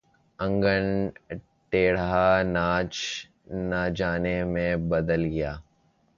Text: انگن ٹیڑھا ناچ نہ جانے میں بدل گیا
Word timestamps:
انگن 0.39 0.85
ٹیڑھا 1.71 2.25
ناچ 2.45 2.93
نہ 3.69 3.81
جانے 3.95 4.37
میں 4.53 4.75
بدل 4.89 5.21
گیا 5.25 5.53